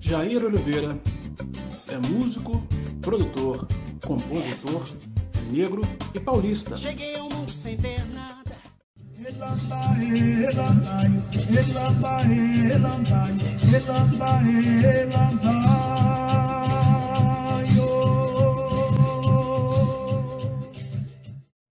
[0.00, 0.98] Jair Oliveira
[1.88, 2.62] é músico,
[3.00, 3.66] produtor,
[4.04, 4.82] compositor,
[5.52, 5.82] negro
[6.14, 6.76] e paulista.
[6.76, 8.40] Cheguei ao mundo sem ter nada.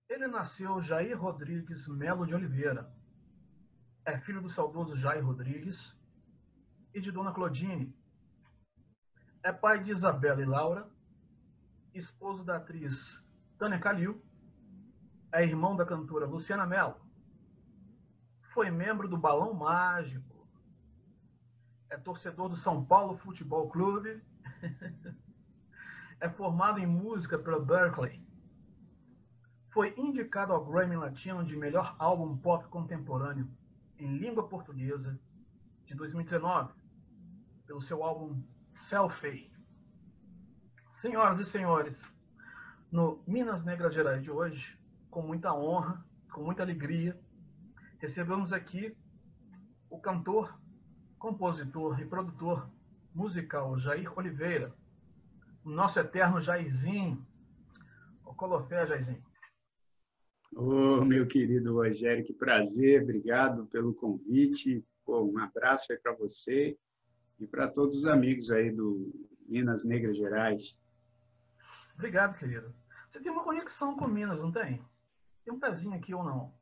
[0.10, 2.90] Ele nasceu Jair Rodrigues Melo de Oliveira.
[4.06, 5.99] É filho do saudoso Jair Rodrigues
[6.94, 7.96] e de Dona Claudine.
[9.44, 10.90] É pai de Isabela e Laura,
[11.94, 13.24] esposo da atriz
[13.58, 14.22] Tânia Calil,
[15.32, 16.96] é irmão da cantora Luciana Mello.
[18.54, 20.48] Foi membro do Balão Mágico.
[21.90, 24.22] É torcedor do São Paulo Futebol Clube.
[26.20, 28.22] é formado em música pela Berkeley.
[29.70, 33.48] Foi indicado ao Grammy Latino de melhor álbum pop contemporâneo
[33.98, 35.20] em língua portuguesa
[35.86, 36.79] de 2019
[37.70, 38.42] pelo seu álbum
[38.74, 39.52] Selfie.
[40.90, 42.12] Senhoras e senhores,
[42.92, 44.76] no Minas Negras Gerais de hoje,
[45.12, 47.16] com muita honra, com muita alegria,
[48.00, 48.98] recebemos aqui
[49.88, 50.60] o cantor,
[51.20, 52.68] compositor e produtor
[53.14, 54.74] musical Jair Oliveira,
[55.64, 57.24] o nosso eterno Jairzinho.
[58.26, 59.24] O Colofé, Jairzinho.
[60.56, 64.84] Ô, oh, meu querido Rogério, que prazer, obrigado pelo convite.
[65.06, 66.76] Pô, um abraço aí para você
[67.40, 69.12] e para todos os amigos aí do
[69.48, 70.84] Minas Negras Gerais.
[71.96, 72.74] Obrigado, querido.
[73.08, 74.82] Você tem uma conexão com Minas, não tem?
[75.44, 76.54] Tem um pezinho aqui ou não?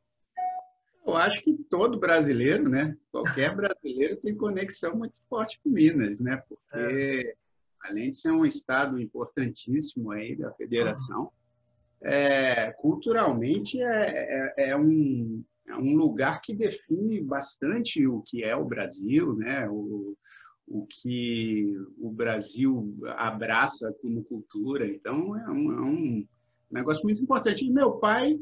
[1.06, 2.96] Eu acho que todo brasileiro, né?
[3.10, 6.42] Qualquer brasileiro tem conexão muito forte com Minas, né?
[6.48, 7.34] Porque é.
[7.82, 12.08] além de ser um estado importantíssimo aí da federação, uhum.
[12.08, 18.54] é, culturalmente é, é, é, um, é um lugar que define bastante o que é
[18.54, 19.68] o Brasil, né?
[19.68, 20.16] O,
[20.70, 24.86] o que o Brasil abraça como cultura.
[24.86, 26.28] Então, é um, é um
[26.70, 27.64] negócio muito importante.
[27.64, 28.38] E meu pai,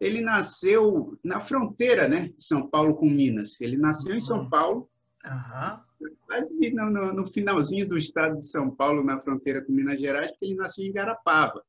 [0.00, 3.60] ele nasceu na fronteira né, de São Paulo com Minas.
[3.60, 4.50] Ele nasceu em São uhum.
[4.50, 4.90] Paulo,
[5.24, 6.08] uhum.
[6.26, 10.30] quase no, no, no, finalzinho do estado de São Paulo, na fronteira com Minas Gerais,
[10.30, 11.62] porque ele nasceu em Garapava.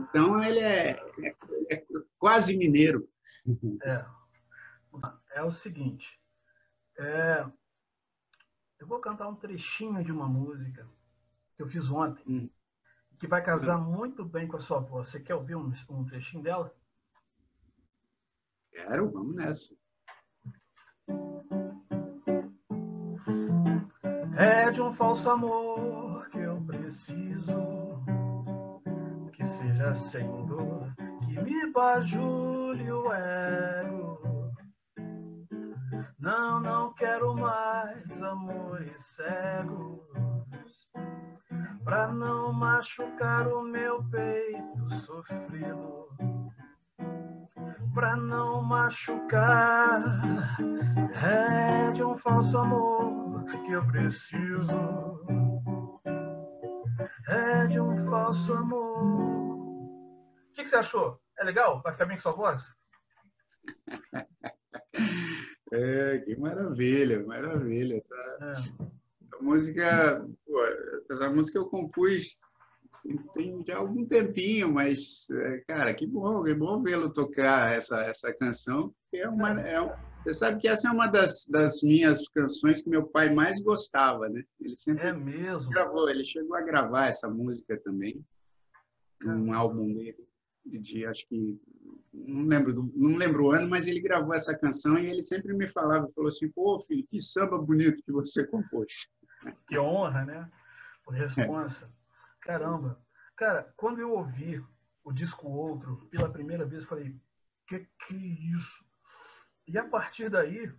[0.00, 1.84] Então, ele é, é, é
[2.18, 3.08] quase mineiro.
[3.82, 4.04] É,
[5.34, 6.20] é o seguinte,
[6.98, 7.44] é,
[8.82, 10.84] eu vou cantar um trechinho de uma música
[11.54, 12.50] que eu fiz ontem, hum.
[13.16, 13.92] que vai casar hum.
[13.92, 15.06] muito bem com a sua voz.
[15.06, 16.74] Você quer ouvir um, um trechinho dela?
[18.72, 19.76] Quero, vamos nessa.
[24.36, 28.02] É de um falso amor que eu preciso,
[29.32, 33.91] que seja sem dor, que me bajule o ego
[36.22, 40.92] não, não quero mais amores cegos
[41.84, 46.08] Pra não machucar o meu peito sofrido
[47.92, 50.00] Pra não machucar
[51.20, 54.70] É de um falso amor que eu preciso
[57.26, 61.20] É de um falso amor O que, que você achou?
[61.36, 61.82] É legal?
[61.82, 62.72] Vai ficar bem com sua voz?
[65.72, 68.02] É, que maravilha, maravilha.
[68.02, 68.38] Tá?
[68.40, 69.36] É.
[69.36, 70.64] A música, pô,
[71.10, 72.40] essa música eu compus
[73.34, 78.32] tem já algum tempinho, mas, é, cara, que bom, que bom vê-lo tocar essa, essa
[78.32, 78.94] canção.
[79.12, 79.80] É uma, é,
[80.22, 84.28] você sabe que essa é uma das, das minhas canções que meu pai mais gostava,
[84.28, 84.42] né?
[84.60, 85.70] Ele sempre é mesmo?
[85.70, 88.24] gravou, ele chegou a gravar essa música também,
[89.24, 90.24] um álbum dele,
[90.64, 91.60] de acho que
[92.12, 95.66] não lembro, não lembro o ano, mas ele gravou essa canção e ele sempre me
[95.66, 99.08] falava, falou assim, pô, filho, que samba bonito que você compôs.
[99.66, 100.50] Que honra, né?
[101.04, 101.86] Por resposta.
[101.86, 102.46] É.
[102.46, 103.00] Caramba.
[103.36, 104.62] Cara, quando eu ouvi
[105.02, 107.16] o disco Outro pela primeira vez, eu falei,
[107.66, 108.84] que que é isso?
[109.66, 110.72] E a partir daí,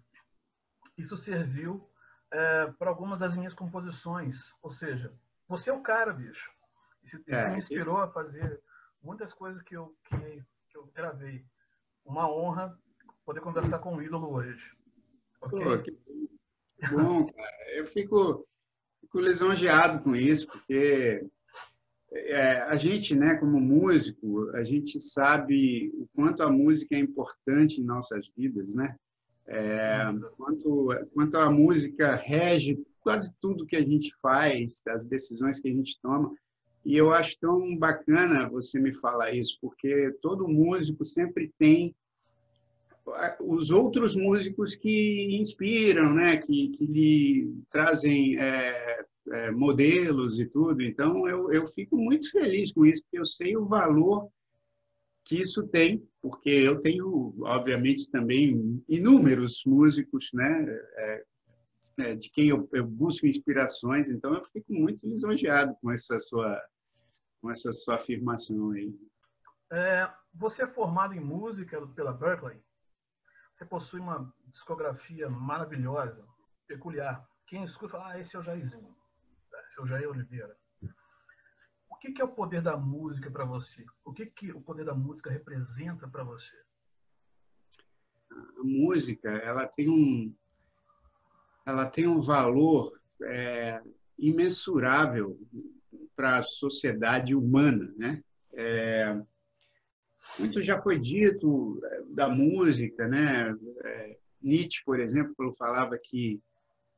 [0.98, 1.90] isso serviu
[2.32, 4.54] é, para algumas das minhas composições.
[4.62, 5.14] Ou seja,
[5.48, 6.52] você é o cara, bicho.
[7.04, 8.62] Isso, isso é, me inspirou a fazer
[9.02, 10.44] muitas coisas que eu, que
[10.74, 11.46] que eu gravei.
[12.04, 12.78] Uma honra
[13.24, 14.76] poder conversar com o ídolo hoje.
[15.42, 15.64] Okay?
[15.64, 15.98] Pô, que
[16.92, 17.78] bom, cara.
[17.78, 18.46] Eu fico,
[19.00, 21.26] fico lisonjeado com isso, porque
[22.12, 27.80] é, a gente, né, como músico, a gente sabe o quanto a música é importante
[27.80, 28.98] em nossas vidas, né?
[29.46, 30.06] É,
[30.38, 35.72] quanto, quanto a música rege quase tudo que a gente faz, as decisões que a
[35.72, 36.34] gente toma.
[36.86, 41.96] E eu acho tão bacana você me falar isso, porque todo músico sempre tem
[43.40, 46.38] os outros músicos que inspiram, né?
[46.38, 50.82] que, que lhe trazem é, é, modelos e tudo.
[50.82, 54.30] Então, eu, eu fico muito feliz com isso, porque eu sei o valor
[55.26, 60.66] que isso tem, porque eu tenho, obviamente, também inúmeros músicos, né?
[60.98, 61.24] É,
[62.00, 66.60] é, de quem eu, eu, busco inspirações, então eu fico muito lisonjeado com essa sua,
[67.44, 68.98] com essa sua afirmação aí.
[69.70, 72.58] É, você é formado em música pela Berkeley,
[73.54, 76.26] você possui uma discografia maravilhosa,
[76.66, 77.28] peculiar.
[77.46, 78.96] Quem escuta fala, ah, esse é o Jairzinho,
[79.68, 80.58] esse é o Jair Oliveira.
[81.90, 83.86] O que, que é o poder da música para você?
[84.06, 86.56] O que, que o poder da música representa para você?
[88.32, 90.34] A música, ela tem um,
[91.66, 93.82] ela tem um valor é,
[94.18, 95.38] imensurável
[96.16, 98.24] para a sociedade humana, né?
[98.54, 99.20] É,
[100.38, 103.56] muito já foi dito é, da música, né?
[103.84, 106.40] É, Nietzsche, por exemplo, falava que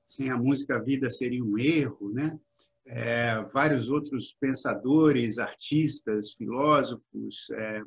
[0.08, 2.40] sem a música a vida seria um erro, né?
[2.88, 7.82] É, vários outros pensadores, artistas, filósofos é,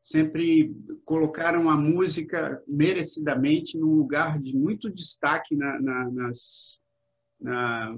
[0.00, 0.74] sempre
[1.04, 6.79] colocaram a música merecidamente num lugar de muito destaque na, na, nas,
[7.40, 7.96] na,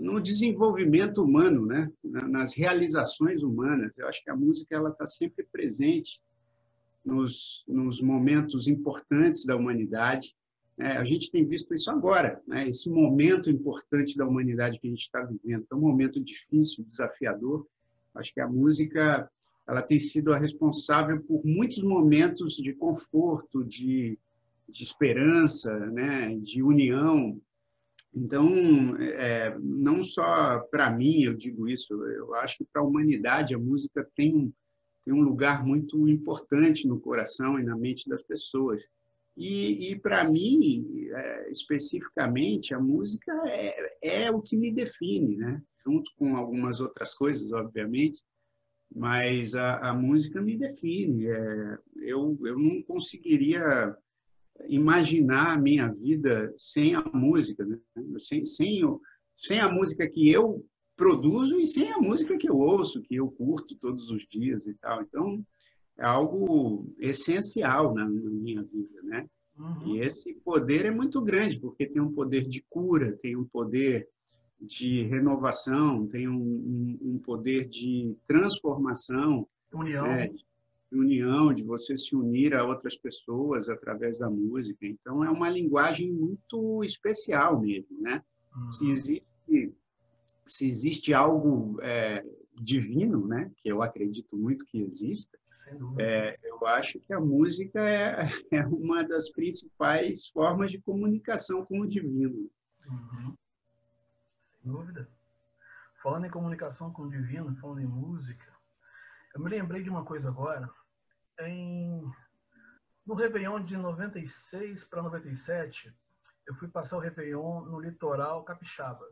[0.00, 1.90] no desenvolvimento humano, né?
[2.02, 3.96] nas realizações humanas.
[3.96, 6.20] Eu acho que a música ela está sempre presente
[7.04, 10.34] nos, nos momentos importantes da humanidade.
[10.76, 12.68] É, a gente tem visto isso agora, né?
[12.68, 15.64] esse momento importante da humanidade que a gente está vivendo.
[15.70, 17.66] É um momento difícil, desafiador.
[18.14, 19.30] Acho que a música
[19.66, 24.18] ela tem sido a responsável por muitos momentos de conforto, de,
[24.68, 26.36] de esperança, né?
[26.36, 27.40] de união
[28.14, 28.48] então,
[29.00, 33.58] é, não só para mim eu digo isso, eu acho que para a humanidade a
[33.58, 34.52] música tem um,
[35.04, 38.86] tem um lugar muito importante no coração e na mente das pessoas.
[39.36, 45.60] E, e para mim, é, especificamente, a música é, é o que me define, né?
[45.84, 48.22] junto com algumas outras coisas, obviamente,
[48.94, 51.26] mas a, a música me define.
[51.26, 53.96] É, eu, eu não conseguiria
[54.68, 57.78] imaginar a minha vida sem a música, né?
[58.18, 59.00] sem, sem, o,
[59.36, 60.64] sem a música que eu
[60.96, 64.74] produzo e sem a música que eu ouço, que eu curto todos os dias e
[64.74, 65.02] tal.
[65.02, 65.44] Então,
[65.98, 69.28] é algo essencial na, na minha vida, né?
[69.56, 69.94] Uhum.
[69.94, 74.08] E esse poder é muito grande, porque tem um poder de cura, tem um poder
[74.60, 80.30] de renovação, tem um, um, um poder de transformação, união, né?
[80.96, 84.86] União, de você se unir a outras pessoas através da música.
[84.86, 88.22] Então, é uma linguagem muito especial mesmo, né?
[88.56, 88.68] Uhum.
[88.68, 89.74] Se, existe,
[90.46, 92.24] se existe algo é,
[92.54, 93.50] divino, né?
[93.56, 95.38] Que eu acredito muito que exista,
[95.98, 101.80] é, eu acho que a música é, é, uma das principais formas de comunicação com
[101.80, 102.50] o divino.
[102.86, 103.36] Uhum.
[104.62, 105.08] Sem dúvida.
[106.02, 108.52] Falando em comunicação com o divino, falando em música,
[109.34, 110.68] eu me lembrei de uma coisa agora
[111.40, 112.02] em,
[113.06, 115.94] no Réveillon de 96 para 97,
[116.46, 119.06] eu fui passar o Réveillon no litoral capixaba.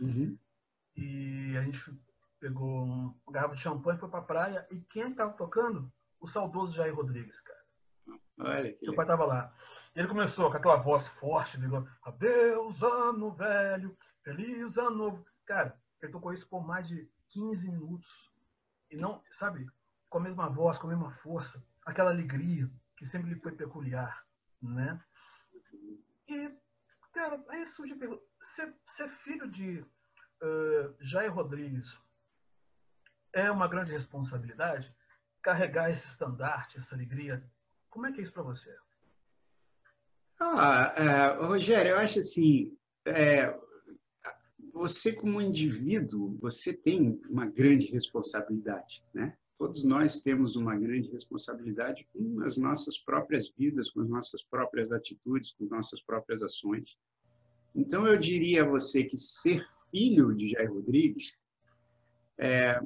[0.00, 0.38] Uhum.
[0.96, 1.80] E a gente
[2.38, 4.66] pegou um garrafa de champanhe, foi para a praia.
[4.70, 5.90] E quem estava tocando?
[6.20, 7.62] O saudoso Jair Rodrigues, cara.
[8.38, 8.84] Olha que...
[8.84, 9.54] Seu pai estava lá.
[9.94, 15.26] Ele começou com aquela voz forte, ligou, adeus ano velho, feliz ano novo.
[15.46, 18.32] Cara, ele tocou isso por mais de 15 minutos.
[18.90, 19.66] E não, sabe,
[20.12, 24.22] com a mesma voz, com a mesma força, aquela alegria que sempre lhe foi peculiar,
[24.60, 25.02] né?
[26.28, 26.54] E,
[27.12, 31.98] cara, aí surge a pergunta, ser, ser filho de uh, Jair Rodrigues
[33.32, 34.94] é uma grande responsabilidade?
[35.40, 37.42] Carregar esse estandarte, essa alegria,
[37.88, 38.76] como é que é isso para você?
[40.38, 42.76] Ah, é, Rogério, eu acho assim,
[43.06, 43.58] é,
[44.74, 49.38] você como indivíduo, você tem uma grande responsabilidade, né?
[49.62, 54.90] Todos nós temos uma grande responsabilidade com as nossas próprias vidas, com as nossas próprias
[54.90, 56.98] atitudes, com nossas próprias ações.
[57.72, 61.38] Então, eu diria a você que ser filho de Jair Rodrigues,
[62.36, 62.80] é,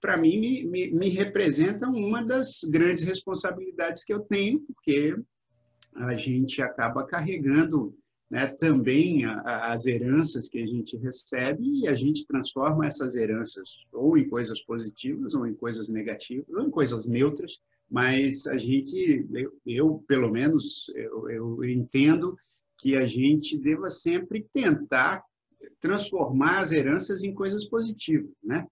[0.00, 5.14] para mim, me, me, me representa uma das grandes responsabilidades que eu tenho, porque
[5.94, 7.94] a gente acaba carregando
[8.30, 13.78] né, também a, as heranças que a gente recebe e a gente transforma essas heranças
[13.92, 17.60] ou em coisas positivas ou em coisas negativas ou em coisas neutras,
[17.90, 22.36] mas a gente, eu, eu pelo menos, eu, eu entendo
[22.78, 25.24] que a gente deva sempre tentar
[25.80, 28.66] transformar as heranças em coisas positivas, né?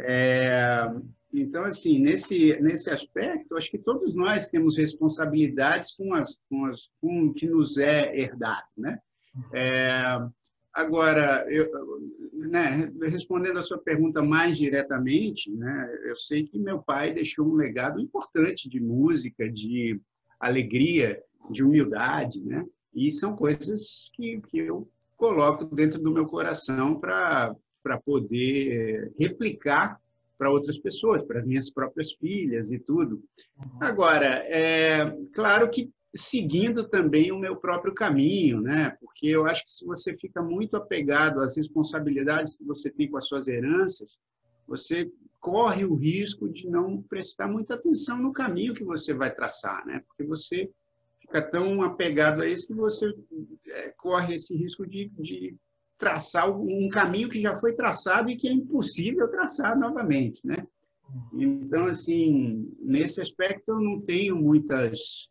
[0.00, 0.90] É,
[1.32, 6.88] então, assim, nesse, nesse aspecto, acho que todos nós temos responsabilidades com, as, com, as,
[7.00, 8.98] com o que nos é herdado, né?
[9.52, 10.18] É,
[10.72, 11.70] agora, eu,
[12.32, 17.54] né, respondendo a sua pergunta mais diretamente, né, eu sei que meu pai deixou um
[17.54, 20.00] legado importante de música, de
[20.40, 22.64] alegria, de humildade, né?
[22.92, 27.54] E são coisas que, que eu coloco dentro do meu coração para
[28.04, 30.00] poder replicar
[30.40, 33.22] para outras pessoas, para as minhas próprias filhas e tudo.
[33.58, 33.78] Uhum.
[33.78, 38.96] Agora, é claro que seguindo também o meu próprio caminho, né?
[38.98, 43.18] Porque eu acho que se você fica muito apegado às responsabilidades que você tem com
[43.18, 44.18] as suas heranças,
[44.66, 49.84] você corre o risco de não prestar muita atenção no caminho que você vai traçar,
[49.86, 50.02] né?
[50.08, 50.70] Porque você
[51.20, 53.12] fica tão apegado a isso que você
[53.68, 55.54] é, corre esse risco de, de
[56.00, 60.56] traçar um caminho que já foi traçado e que é impossível traçar novamente, né?
[61.34, 65.28] Então, assim, nesse aspecto eu não tenho muitas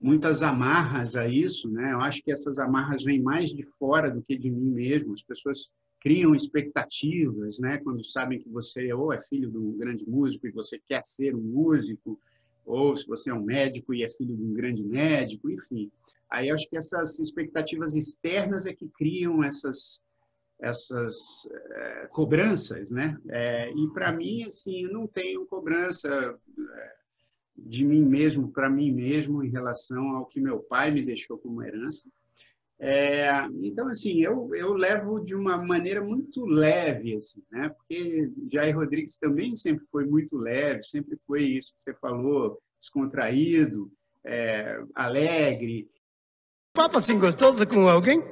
[0.00, 1.92] muitas amarras a isso, né?
[1.92, 5.12] Eu acho que essas amarras vêm mais de fora do que de mim mesmo.
[5.12, 7.78] As pessoas criam expectativas, né?
[7.78, 11.34] Quando sabem que você ou é filho de um grande músico e você quer ser
[11.34, 12.18] um músico,
[12.64, 15.90] ou se você é um médico e é filho de um grande médico, enfim.
[16.30, 20.00] Aí acho que essas expectativas externas é que criam essas
[20.62, 23.18] essas é, cobranças, né?
[23.30, 26.92] É, e para mim, assim, eu não tenho cobrança é,
[27.56, 31.62] de mim mesmo para mim mesmo em relação ao que meu pai me deixou como
[31.62, 32.10] herança.
[32.82, 33.30] É,
[33.62, 37.68] então, assim, eu, eu levo de uma maneira muito leve, assim, né?
[37.68, 43.92] Porque Jair Rodrigues também sempre foi muito leve, sempre foi isso que você falou, descontraído,
[44.24, 45.90] é, alegre.
[46.72, 48.22] Papo assim gostoso com alguém?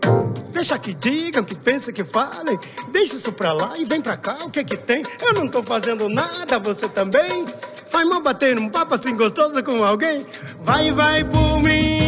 [0.50, 2.58] Deixa que digam, que pensem, que falem.
[2.90, 5.02] Deixa isso pra lá e vem pra cá, o que que tem?
[5.20, 7.44] Eu não tô fazendo nada, você também?
[7.90, 10.24] Vai mal bater um papo assim gostoso com alguém?
[10.60, 12.07] Vai, vai por mim,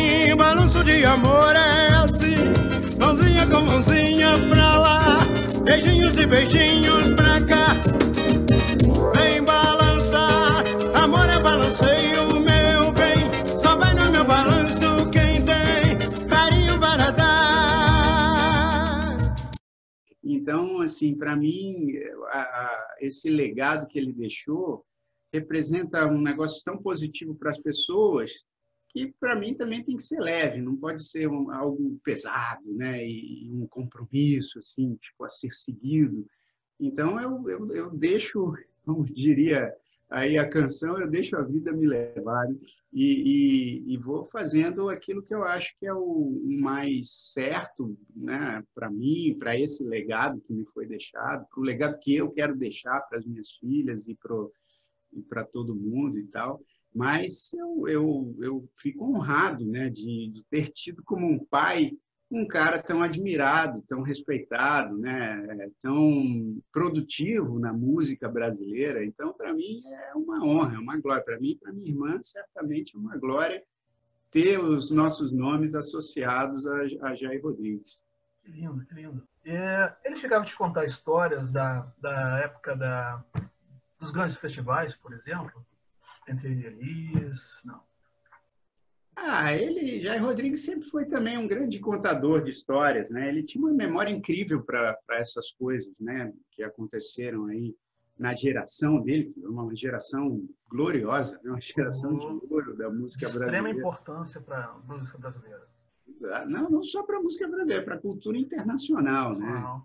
[0.70, 2.96] balanço de amor é assim.
[2.98, 5.18] Mãozinha com mãozinha pra lá,
[5.64, 7.68] beijinhos e beijinhos pra cá.
[9.16, 12.20] Vem balançar, amor é balanceio.
[20.22, 21.92] Então, assim, para mim,
[22.28, 24.84] a, a, esse legado que ele deixou
[25.32, 28.44] representa um negócio tão positivo para as pessoas
[28.92, 33.04] que para mim também tem que ser leve, não pode ser um, algo pesado, né?
[33.06, 36.26] E, e, um compromisso assim, tipo a ser seguido.
[36.78, 38.52] Então eu, eu, eu deixo,
[38.85, 39.73] como diria
[40.09, 42.44] aí a canção eu deixo a vida me levar
[42.92, 48.64] e, e, e, vou fazendo aquilo que eu acho que é o mais certo né,
[48.75, 52.56] para mim, para esse legado que me foi deixado, para o legado que eu quero
[52.56, 54.18] deixar para as minhas filhas e
[55.28, 56.61] para todo mundo e tal.
[56.94, 61.92] Mas eu, eu, eu fico honrado né, de, de ter tido como um pai
[62.30, 69.04] um cara tão admirado, tão respeitado, né, tão produtivo na música brasileira.
[69.04, 71.25] Então, para mim é uma honra, é uma glória.
[71.25, 73.62] Para mim, para minha irmã, certamente é uma glória
[74.30, 78.04] ter os nossos nomes associados a, a Jair Rodrigues.
[78.42, 79.28] Que lindo, que lindo.
[79.44, 83.25] É, ele chegava a te contar histórias da, da época da,
[83.99, 85.66] dos grandes festivais, por exemplo,
[86.30, 87.80] entre Elis, não.
[89.16, 93.28] Ah, ele, Jair Rodrigues sempre foi também um grande contador de histórias, né?
[93.28, 96.32] Ele tinha uma memória incrível para essas coisas, né?
[96.52, 97.76] Que aconteceram aí
[98.18, 101.50] na geração dele, uma geração gloriosa, né?
[101.50, 102.40] uma geração de uhum.
[102.50, 103.68] ouro da música de brasileira.
[103.68, 105.66] Extrema importância para a música brasileira.
[106.49, 109.82] Não, não só para a música brasileira, para a cultura internacional, né?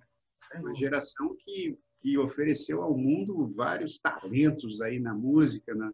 [0.55, 5.93] Uma geração que, que ofereceu ao mundo vários talentos aí na música, na,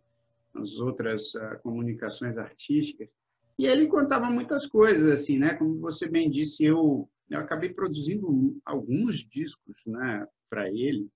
[0.53, 3.11] nas outras uh, comunicações artísticas.
[3.57, 5.53] E ele contava muitas coisas, assim, né?
[5.53, 11.07] Como você bem disse, eu, eu acabei produzindo alguns discos, né, para ele.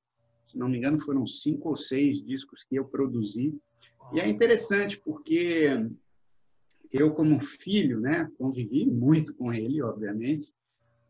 [0.46, 3.54] Se não me engano, foram cinco ou seis discos que eu produzi.
[4.14, 5.90] E é interessante porque
[6.92, 10.54] eu, como filho, né, convivi muito com ele, obviamente,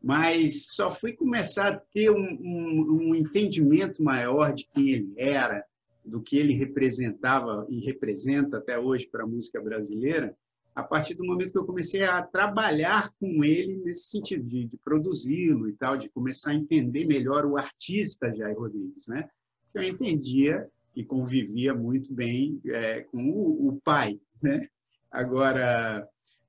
[0.01, 5.65] mas só fui começar a ter um, um, um entendimento maior de quem ele era,
[6.05, 10.35] do que ele representava e representa até hoje para a música brasileira,
[10.75, 14.77] a partir do momento que eu comecei a trabalhar com ele nesse sentido de, de
[14.77, 19.29] produzi-lo e tal, de começar a entender melhor o artista Jair Rodrigues, né?
[19.74, 24.67] Eu entendia e convivia muito bem é, com o, o, pai, né?
[25.09, 26.05] Agora,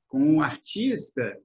[0.09, 1.39] com o artista,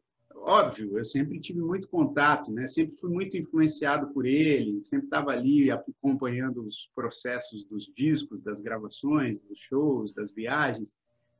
[0.44, 2.68] óbvio, eu sempre tive muito contato, né?
[2.68, 8.62] Sempre fui muito influenciado por ele, sempre estava ali acompanhando os processos dos discos, das
[8.62, 10.98] gravações, dos shows, das viagens.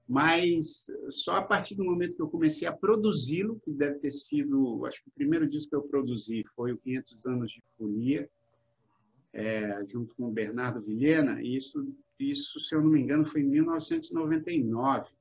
[0.08, 4.86] Mas só a partir do momento que eu comecei a produzi-lo, que deve ter sido,
[4.86, 8.30] acho que o primeiro disco que eu produzi foi o 500 anos de folia,
[9.34, 11.42] é, junto com o Bernardo Vilhena.
[11.42, 15.12] E isso, isso, se eu não me engano, foi em 1999.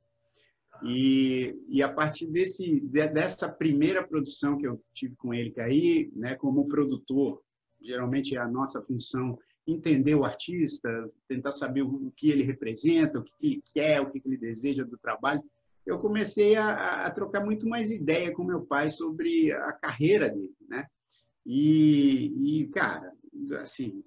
[0.83, 6.11] E, e a partir desse, dessa primeira produção que eu tive com ele, que aí,
[6.15, 7.43] né, como produtor,
[7.81, 10.89] geralmente é a nossa função entender o artista,
[11.29, 14.99] tentar saber o que ele representa, o que ele quer, o que ele deseja do
[14.99, 15.43] trabalho,
[15.87, 20.55] eu comecei a, a trocar muito mais ideia com meu pai sobre a carreira dele,
[20.69, 20.87] né?
[21.45, 23.13] E, e cara,
[23.61, 24.03] assim,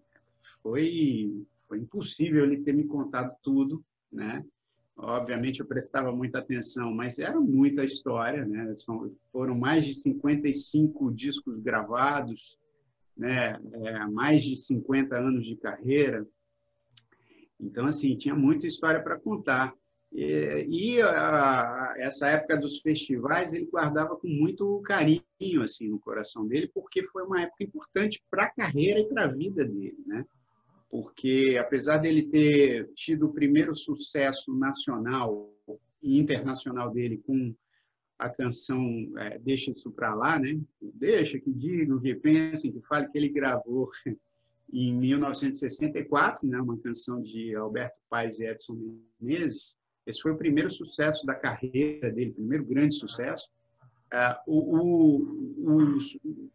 [0.61, 4.45] foi, foi impossível ele ter me contado tudo, né?
[4.95, 8.75] Obviamente eu prestava muita atenção, mas era muita história, né?
[9.31, 12.59] Foram mais de 55 discos gravados,
[13.17, 13.59] né?
[13.73, 16.25] É, mais de 50 anos de carreira.
[17.59, 19.73] Então, assim, tinha muita história para contar.
[20.11, 25.23] E, e a, essa época dos festivais ele guardava com muito carinho
[25.63, 29.27] assim no coração dele, porque foi uma época importante para a carreira e para a
[29.27, 30.23] vida dele, né?
[30.93, 35.51] Porque apesar dele ter tido o primeiro sucesso nacional
[36.03, 37.51] e internacional dele com
[38.19, 40.55] a canção é, Deixa Isso Pra Lá, né?
[40.79, 43.89] Deixa que digam, que pensem, que falem, que ele gravou
[44.71, 46.61] em 1964, né?
[46.61, 48.77] uma canção de Alberto Paes e Edson
[49.19, 49.75] Menezes.
[50.05, 53.49] Esse foi o primeiro sucesso da carreira dele, primeiro grande sucesso.
[54.13, 55.17] Uh, o,
[55.57, 56.51] o, o,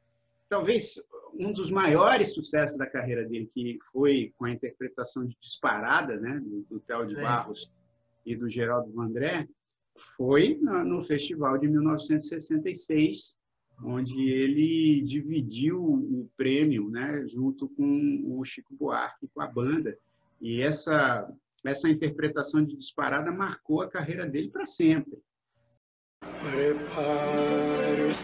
[0.49, 0.95] talvez
[1.35, 6.41] um dos maiores sucessos da carreira dele, que foi com a interpretação de Disparada, né,
[6.41, 7.73] do, do Theo de Barros
[8.25, 9.49] e do Geraldo Vandré,
[10.17, 13.37] foi no festival de 1966,
[13.85, 19.99] onde ele dividiu o prêmio, né, junto com o Chico Buarque, com a banda.
[20.41, 21.29] E essa
[21.65, 25.19] essa interpretação de Disparada marcou a carreira dele para sempre.
[26.21, 28.15] Prepare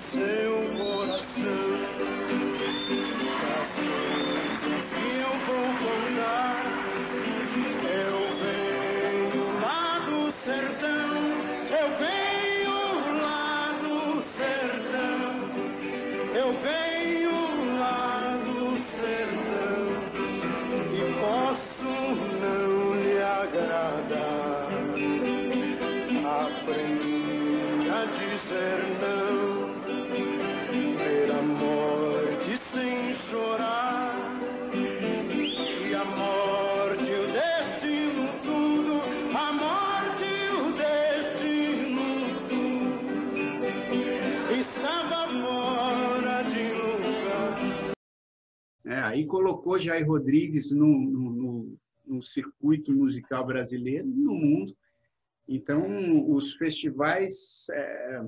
[49.14, 54.76] aí colocou Jair Rodrigues no, no, no, no circuito musical brasileiro no mundo.
[55.46, 55.84] Então,
[56.34, 58.22] os festivais é,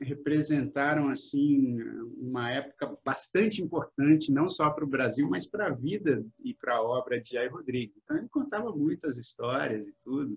[0.00, 1.80] representaram assim
[2.16, 6.74] uma época bastante importante, não só para o Brasil, mas para a vida e para
[6.74, 7.96] a obra de Jair Rodrigues.
[8.02, 10.36] Então, ele contava muitas histórias e tudo.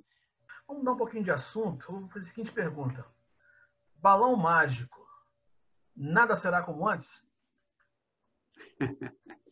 [0.68, 1.92] Vamos dar um pouquinho de assunto.
[1.92, 3.04] Vou fazer a seguinte pergunta:
[3.96, 5.04] Balão mágico,
[5.96, 7.24] nada será como antes?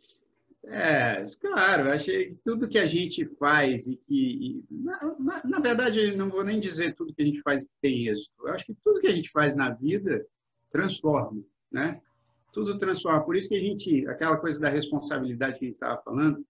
[0.65, 6.15] É, claro, achei que tudo que a gente faz e que, na, na, na, verdade,
[6.15, 8.31] não vou nem dizer tudo que a gente faz que tem êxito.
[8.39, 10.25] Eu acho que tudo que a gente faz na vida
[10.71, 12.01] transforma, né?
[12.53, 13.23] Tudo transforma.
[13.23, 16.45] Por isso que a gente, aquela coisa da responsabilidade que a gente estava falando,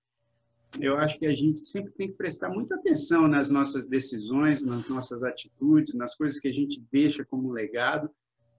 [0.80, 4.89] eu acho que a gente sempre tem que prestar muita atenção nas nossas decisões, nas
[4.89, 8.10] nossas atitudes, nas coisas que a gente deixa como legado,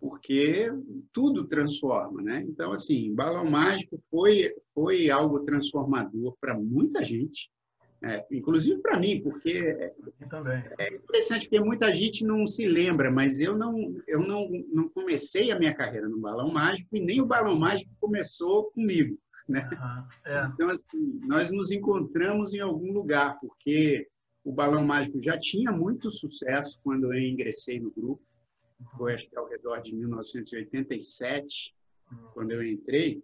[0.05, 0.71] porque
[1.15, 2.45] tudo transforma, né?
[2.47, 7.51] Então, assim, Balão Mágico foi, foi algo transformador para muita gente,
[8.03, 9.57] é, inclusive para mim, porque
[10.79, 15.51] é interessante porque muita gente não se lembra, mas eu não eu não, não comecei
[15.51, 19.67] a minha carreira no Balão Mágico e nem o Balão Mágico começou comigo, né?
[19.73, 20.51] Uhum, é.
[20.53, 24.07] Então assim, nós nos encontramos em algum lugar porque
[24.45, 28.21] o Balão Mágico já tinha muito sucesso quando eu ingressei no grupo
[28.97, 31.75] foi acho que ao redor de 1987,
[32.33, 33.23] quando eu entrei,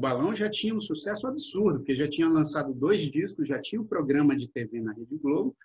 [0.00, 3.84] Balão já tinha um sucesso absurdo, porque já tinha lançado dois discos, já tinha o
[3.84, 5.56] um programa de TV na Rede Globo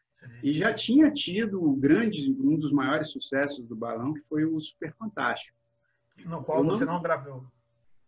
[0.43, 4.59] E já tinha tido o grande, um dos maiores sucessos do balão, que foi o
[4.59, 5.57] Super Fantástico.
[6.25, 7.45] No qual Eu você não, não gravou.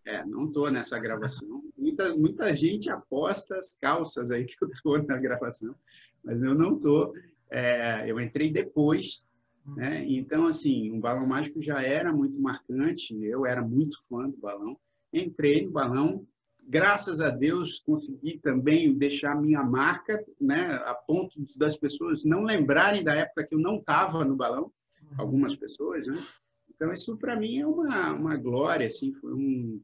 [0.06, 1.64] É, não estou nessa gravação.
[1.78, 5.76] Muita, muita gente aposta as calças aí que eu estou na gravação,
[6.24, 7.14] mas eu não estou.
[7.50, 9.28] É, eu entrei depois,
[9.76, 10.06] né?
[10.08, 14.78] Então, assim, o Balão Mágico já era muito marcante, eu era muito fã do balão.
[15.14, 16.28] Entrei no balão,
[16.68, 23.04] graças a Deus consegui também deixar minha marca, né, a ponto das pessoas não lembrarem
[23.04, 24.72] da época que eu não estava no balão,
[25.18, 26.22] algumas pessoas, né?
[26.70, 29.82] Então, isso para mim é uma, uma glória, assim, foi um,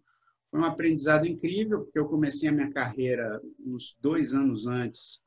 [0.52, 5.22] foi um aprendizado incrível, porque eu comecei a minha carreira uns dois anos antes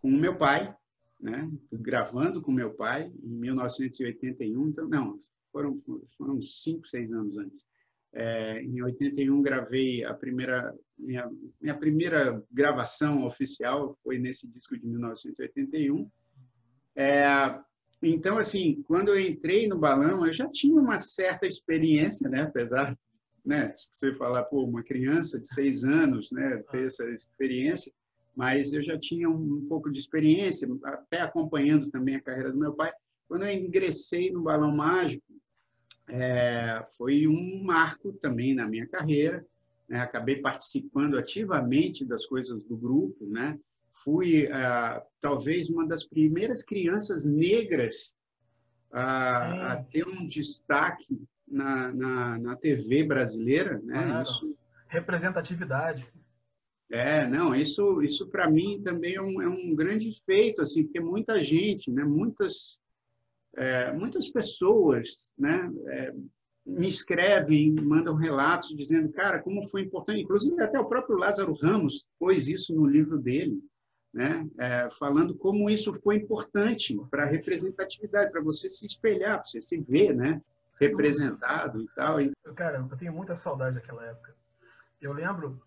[0.00, 0.74] com o meu pai,
[1.20, 1.48] né?
[1.72, 4.68] gravando com meu pai em 1981.
[4.68, 5.16] Então, não,
[5.52, 5.76] foram,
[6.16, 7.64] foram cinco, seis anos antes.
[8.14, 14.86] É, em 81 gravei a primeira minha, minha primeira gravação oficial foi nesse disco de
[14.86, 16.08] 1981.
[16.94, 17.24] É,
[18.02, 22.42] então assim, quando eu entrei no balão, eu já tinha uma certa experiência, né?
[22.42, 22.92] Apesar
[23.44, 23.70] né?
[23.70, 27.92] Se você falar, pô, uma criança de seis anos, né, ter essa experiência,
[28.34, 32.72] mas eu já tinha um, pouco de experiência, até acompanhando também a carreira do meu
[32.72, 32.92] pai.
[33.28, 35.24] Quando eu ingressei no Balão Mágico,
[36.12, 39.44] é, foi um marco também na minha carreira.
[39.88, 40.00] Né?
[40.00, 43.58] Acabei participando ativamente das coisas do grupo, né?
[44.04, 48.14] Fui ah, talvez uma das primeiras crianças negras
[48.90, 54.06] a, a ter um destaque na, na, na TV brasileira, né?
[54.06, 54.22] Claro.
[54.22, 54.56] Isso
[54.92, 56.06] representatividade.
[56.90, 61.00] É, não, isso, isso para mim também é um, é um grande feito, assim, porque
[61.00, 62.78] muita gente, né, muitas,
[63.56, 66.14] é, muitas pessoas, né, é,
[66.64, 72.06] me escrevem, mandam relatos dizendo, cara, como foi importante, inclusive até o próprio Lázaro Ramos
[72.18, 73.60] pôs isso no livro dele,
[74.12, 79.46] né, é, falando como isso foi importante para a representatividade, para você se espelhar, para
[79.46, 80.40] você se ver, né,
[80.78, 82.18] representado e tal.
[82.54, 84.34] Cara, eu tenho muita saudade daquela época.
[85.00, 85.60] Eu lembro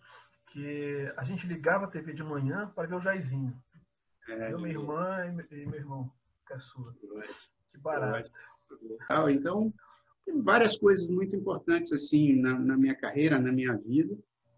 [0.47, 3.53] que a gente ligava a TV de manhã para ver o Jairzinho.
[4.27, 6.11] É, eu, minha irmã e meu irmão,
[6.45, 6.95] caçula.
[7.75, 8.31] Que barato.
[9.29, 9.73] Então,
[10.41, 14.17] várias coisas muito importantes assim na, na, minha carreira, na minha vida.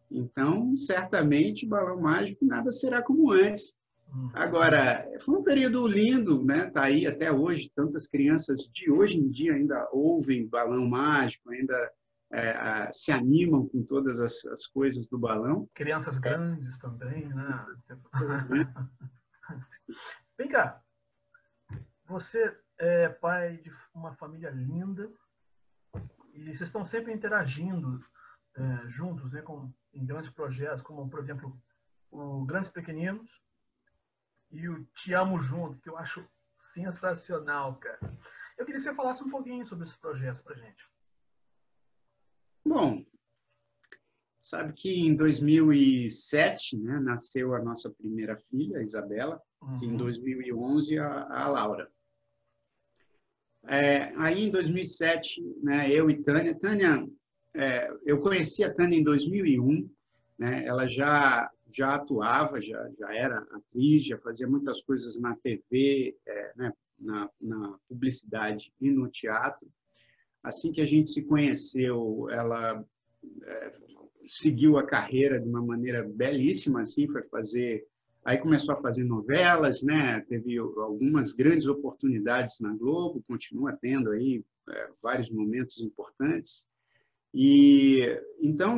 [0.09, 3.77] Então, certamente, Balão Mágico nada será como antes.
[4.13, 4.31] Uhum.
[4.33, 6.69] Agora, foi um período lindo, né?
[6.69, 11.91] Tá aí até hoje, tantas crianças de hoje em dia ainda ouvem Balão Mágico, ainda
[12.31, 15.67] é, se animam com todas as, as, coisas do balão.
[15.73, 17.57] Crianças grandes também, né?
[20.37, 20.81] Vem cá,
[22.05, 25.11] você é pai de uma família linda
[26.33, 28.03] e vocês estão sempre interagindo
[28.55, 31.59] é, juntos, né, com, em grandes projetos, como, por exemplo,
[32.11, 33.41] o Grandes Pequeninos
[34.51, 36.27] e o Te Amo Junto, que eu acho
[36.59, 37.99] sensacional, cara.
[38.57, 40.83] Eu queria que você falasse um pouquinho sobre esses projetos pra gente.
[42.65, 43.05] Bom,
[44.41, 49.83] sabe que em 2007 né, nasceu a nossa primeira filha, a Isabela, uhum.
[49.83, 51.91] e em 2011 a, a Laura.
[53.67, 57.07] É, aí em 2007, né, eu e Tânia, Tânia,
[57.53, 59.89] é, eu conheci a Tânia em 2001,
[60.39, 66.15] né, ela já já atuava, já, já era atriz, já fazia muitas coisas na TV,
[66.25, 69.67] é, né, na, na publicidade e no teatro.
[70.41, 72.83] Assim que a gente se conheceu, ela
[73.43, 73.73] é,
[74.25, 77.85] seguiu a carreira de uma maneira belíssima, assim, foi fazer
[78.27, 80.19] Aí começou a fazer novelas, né?
[80.27, 86.67] Teve algumas grandes oportunidades na Globo, continua tendo aí é, vários momentos importantes.
[87.33, 88.01] E
[88.41, 88.75] então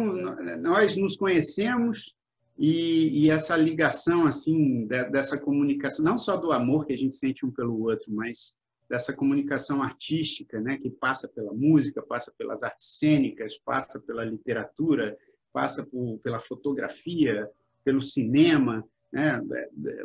[0.62, 2.16] nós nos conhecemos
[2.60, 7.44] e, e, essa ligação assim dessa comunicação, não só do amor que a gente sente
[7.44, 8.54] um pelo outro, mas
[8.88, 15.18] dessa comunicação artística, né, que passa pela música, passa pelas artes cênicas, passa pela literatura,
[15.52, 17.50] passa por, pela fotografia,
[17.84, 18.88] pelo cinema.
[19.12, 19.42] Né?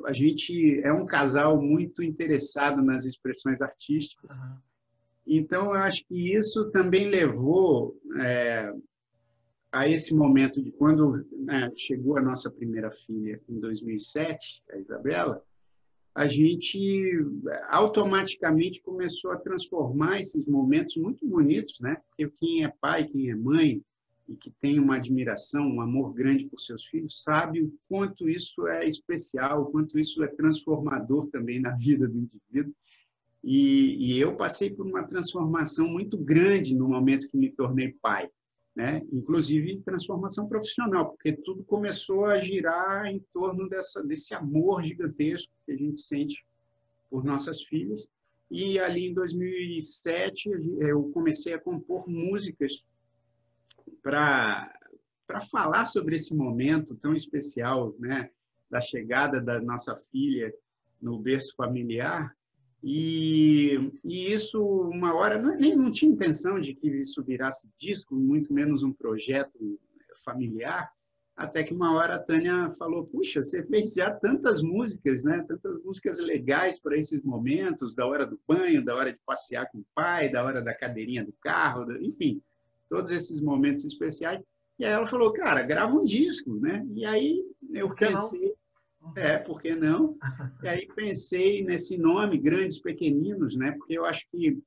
[0.06, 4.36] A gente é um casal muito interessado nas expressões artísticas.
[4.36, 4.56] Uhum.
[5.26, 8.72] Então, eu acho que isso também levou é,
[9.72, 15.42] a esse momento de quando né, chegou a nossa primeira filha em 2007, a Isabela,
[16.14, 17.18] a gente
[17.68, 21.96] automaticamente começou a transformar esses momentos muito bonitos, né?
[22.08, 23.82] Porque quem é pai, quem é mãe
[24.28, 28.66] e que tem uma admiração, um amor grande por seus filhos, sabe o quanto isso
[28.66, 32.74] é especial, o quanto isso é transformador também na vida do indivíduo.
[33.42, 38.30] E, e eu passei por uma transformação muito grande no momento que me tornei pai,
[38.74, 39.02] né?
[39.12, 45.72] Inclusive transformação profissional, porque tudo começou a girar em torno dessa desse amor gigantesco que
[45.72, 46.42] a gente sente
[47.10, 48.08] por nossas filhas.
[48.50, 50.48] E ali em 2007
[50.80, 52.82] eu comecei a compor músicas
[54.04, 54.70] para
[55.50, 58.30] falar sobre esse momento tão especial, né,
[58.70, 60.52] da chegada da nossa filha
[61.00, 62.36] no berço familiar.
[62.82, 68.14] E, e isso, uma hora, não, nem não tinha intenção de que isso virasse disco,
[68.14, 69.80] muito menos um projeto
[70.22, 70.92] familiar,
[71.34, 75.44] até que uma hora a Tânia falou: Puxa, você fez já tantas músicas, né?
[75.48, 79.78] Tantas músicas legais para esses momentos, da hora do banho, da hora de passear com
[79.78, 82.40] o pai, da hora da cadeirinha do carro, enfim,
[82.94, 84.40] todos esses momentos especiais.
[84.78, 86.87] E aí ela falou: Cara, grava um disco, né?
[86.94, 88.54] E aí eu pensei.
[89.16, 90.16] É, por que não?
[90.62, 93.72] E aí pensei nesse nome, Grandes Pequeninos, né?
[93.72, 94.59] Porque eu acho que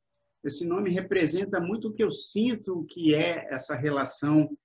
[0.44, 4.56] esse nome representa muito o que eu sinto que é essa relação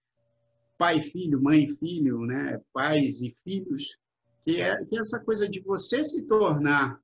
[0.76, 2.60] pai filho, mãe filho, né?
[2.72, 3.96] pais e filhos,
[4.44, 7.00] que é, que é essa coisa de você se tornar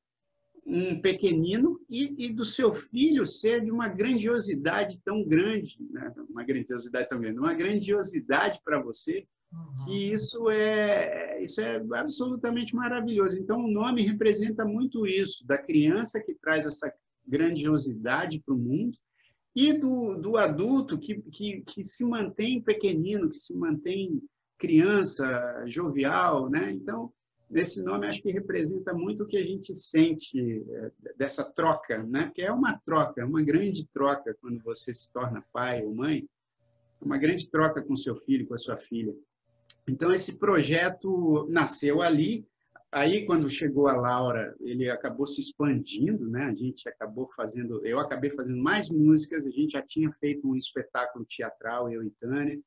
[0.68, 6.12] um pequenino e, e, do seu filho ser de uma grandiosidade tão grande, né?
[6.28, 9.84] uma grandiosidade tão grande, uma grandiosidade para você, uhum.
[9.86, 13.38] que isso é, isso é absolutamente maravilhoso.
[13.38, 16.92] Então, o nome representa muito isso, da criança que traz essa
[17.26, 18.96] grandiosidade para o mundo,
[19.56, 24.22] e do, do adulto que, que, que se mantém pequenino, que se mantém
[24.58, 26.70] criança, jovial, né?
[26.72, 27.10] Então,
[27.52, 32.26] esse nome acho que representa muito o que a gente sente é, dessa troca, né?
[32.26, 36.28] Porque é uma troca, uma grande troca quando você se torna pai ou mãe,
[37.00, 39.14] uma grande troca com seu filho, com a sua filha.
[39.86, 42.46] Então esse projeto nasceu ali
[42.90, 46.44] Aí, quando chegou a Laura, ele acabou se expandindo, né?
[46.44, 50.56] A gente acabou fazendo, eu acabei fazendo mais músicas, a gente já tinha feito um
[50.56, 52.58] espetáculo teatral, eu e Tânia.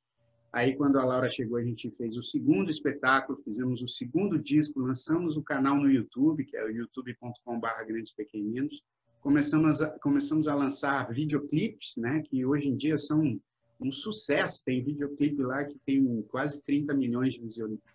[0.53, 4.81] Aí, quando a Laura chegou, a gente fez o segundo espetáculo, fizemos o segundo disco,
[4.81, 8.83] lançamos o canal no YouTube, que é o youtube.com.br Grandes Pequeninos.
[9.21, 12.21] Começamos a, começamos a lançar videoclipes, né?
[12.23, 13.39] Que hoje em dia são
[13.79, 14.63] um sucesso.
[14.65, 17.41] Tem videoclipe lá que tem quase 30 milhões de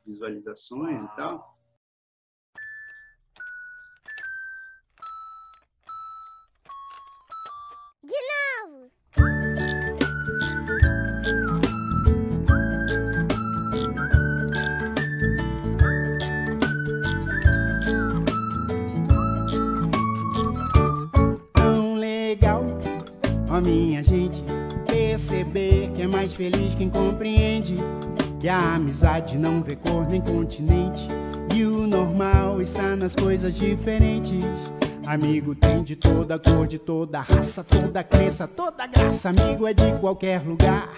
[0.04, 1.55] visualizações e tal.
[23.66, 24.44] Minha gente
[24.86, 27.74] perceber que é mais feliz quem compreende
[28.40, 31.08] que a amizade não vê cor nem continente
[31.52, 34.72] e o normal está nas coisas diferentes.
[35.04, 39.30] Amigo tem de toda cor, de toda raça, toda crença, toda graça.
[39.30, 40.96] Amigo é de qualquer lugar.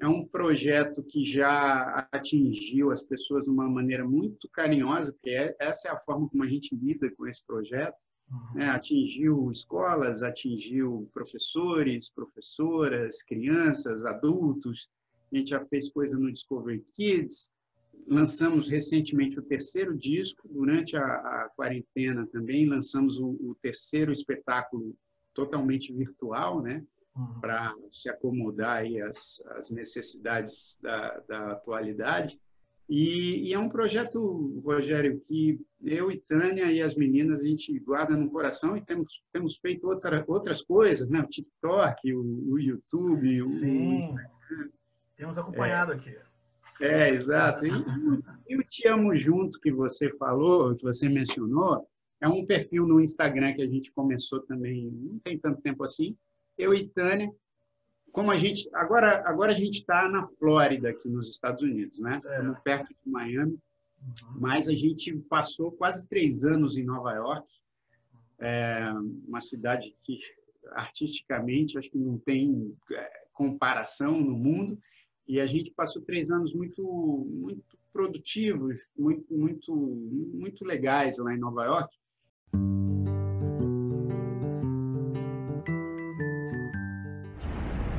[0.00, 5.54] É um projeto que já atingiu as pessoas de uma maneira muito carinhosa, porque é,
[5.60, 7.94] essa é a forma como a gente lida com esse projeto
[8.54, 8.70] né?
[8.70, 14.90] atingiu escolas, atingiu professores, professoras, crianças, adultos.
[15.32, 17.52] A gente já fez coisa no Discovery Kids.
[18.06, 20.48] Lançamos recentemente o terceiro disco.
[20.48, 24.94] Durante a, a quarentena também lançamos o, o, terceiro espetáculo
[25.34, 26.84] totalmente virtual, né?
[27.16, 27.40] Uhum.
[27.40, 32.40] Para se acomodar aí às, às necessidades da, da atualidade.
[32.94, 37.78] E, e, é um projeto, Rogério, que eu e Tânia e as meninas a gente
[37.78, 41.20] guarda no coração e temos, temos feito outra, outras coisas, né?
[41.20, 43.92] O TikTok, o, o YouTube, o, Sim.
[43.92, 44.68] Instagram.
[45.16, 46.18] Temos acompanhado é, aqui.
[46.82, 47.64] É, exato.
[47.64, 47.70] E,
[48.46, 51.88] e o Te Amo Junto que você falou, que você mencionou,
[52.20, 56.14] é um perfil no Instagram que a gente começou também, não tem tanto tempo assim.
[56.58, 57.32] Eu e Tânia,
[58.12, 62.16] como a gente agora agora a gente está na Flórida aqui nos Estados Unidos, né?
[62.16, 64.38] Estamos perto de Miami, uhum.
[64.38, 67.48] mas a gente passou quase três anos em Nova York,
[68.38, 68.92] é
[69.26, 70.20] uma cidade que
[70.72, 74.78] artisticamente acho que não tem é, comparação no mundo
[75.26, 76.82] e a gente passou três anos muito
[77.30, 81.96] muito produtivos, muito muito muito legais lá em Nova York.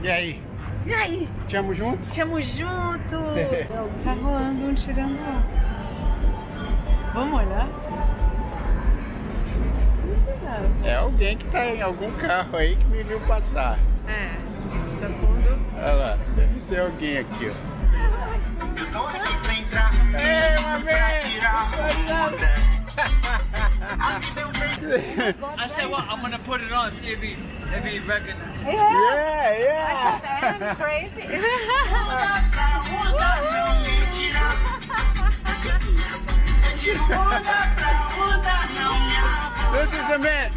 [0.03, 0.41] E aí?
[0.85, 1.29] E aí?
[1.49, 2.09] Tamo junto?
[2.11, 3.17] Tamo junto!
[4.03, 5.17] tá rolando um tirando
[7.13, 7.69] Vamos olhar?
[10.83, 13.79] É alguém que tá em algum carro aí que me viu passar.
[14.05, 14.35] É,
[14.99, 15.57] tá pondo.
[15.77, 17.53] Olha lá, deve ser alguém aqui, ó.
[20.19, 21.23] Ei, uma vez!
[25.57, 27.37] I said, well, I'm gonna put it on, see if he,
[27.83, 28.61] he recognizes.
[28.65, 30.19] Yeah, yeah.
[30.41, 30.75] yeah.
[30.75, 31.27] crazy.
[39.73, 40.51] This is the man.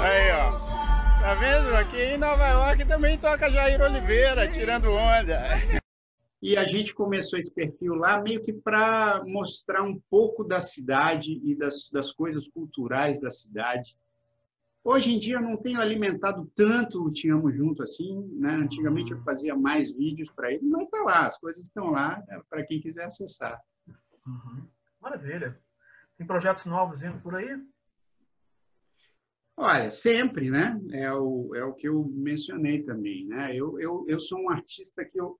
[0.00, 0.58] Aí, ó.
[1.20, 1.76] Tá vendo?
[1.76, 5.42] Aqui em Nova York também toca Jair Oliveira, tirando onda.
[6.40, 11.40] E a gente começou esse perfil lá meio que para mostrar um pouco da cidade
[11.44, 13.98] e das, das coisas culturais da cidade.
[14.84, 18.54] Hoje em dia eu não tenho alimentado tanto o Te Amo Junto assim, né?
[18.54, 22.40] Antigamente eu fazia mais vídeos para ele, mas está lá, as coisas estão lá né?
[22.48, 23.60] para quem quiser acessar.
[24.26, 24.66] Uhum.
[25.00, 25.60] Maravilha.
[26.16, 27.60] Tem projetos novos indo por aí?
[29.56, 30.80] Olha, sempre, né?
[30.92, 33.54] É o, é o que eu mencionei também, né?
[33.54, 35.36] Eu, eu, eu sou um artista que eu,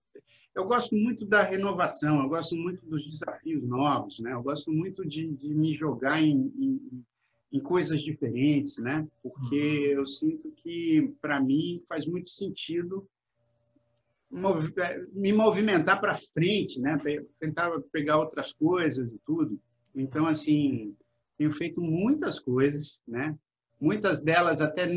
[0.58, 4.32] eu gosto muito da renovação, eu gosto muito dos desafios novos, né?
[4.32, 7.04] Eu gosto muito de, de me jogar em, em,
[7.52, 9.06] em coisas diferentes, né?
[9.22, 9.54] Porque
[9.94, 13.08] eu sinto que, para mim, faz muito sentido
[15.12, 17.00] me movimentar para frente, né?
[17.38, 19.60] Tentar pegar outras coisas e tudo.
[19.94, 20.92] Então, assim,
[21.38, 23.38] tenho feito muitas coisas, né?
[23.80, 24.88] Muitas delas até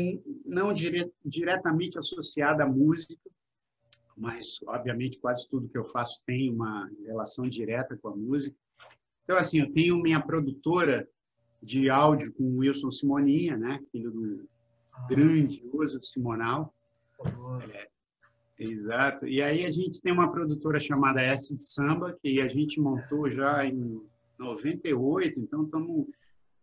[0.44, 3.14] não dire diretamente associada à música,
[4.16, 8.56] mas obviamente quase tudo que eu faço tem uma relação direta com a música.
[9.24, 11.08] Então, assim, eu tenho minha produtora
[11.62, 13.80] de áudio com o Wilson Simoninha, né?
[13.92, 14.48] Filho do
[15.08, 16.74] grandioso Simonal.
[17.72, 17.88] É,
[18.58, 19.26] exato.
[19.26, 23.30] E aí a gente tem uma produtora chamada S de Samba, que a gente montou
[23.30, 24.02] já em
[24.38, 26.06] 98, então estamos